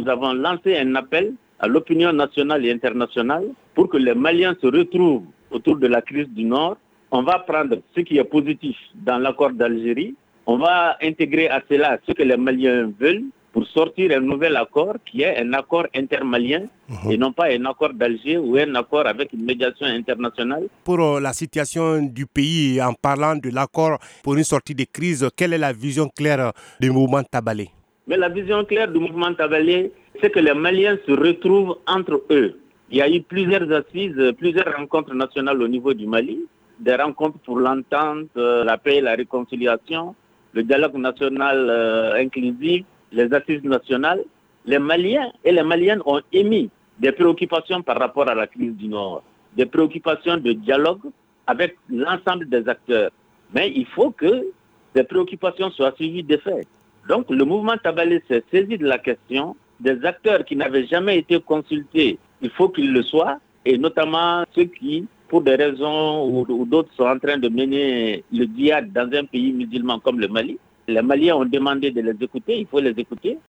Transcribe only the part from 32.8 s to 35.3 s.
Il y a eu plusieurs assises, plusieurs rencontres